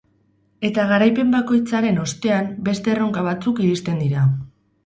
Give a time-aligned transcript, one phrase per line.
[0.69, 4.27] Eta garaipen bakoitzaren ostean beste erronka batzuk iristen dira.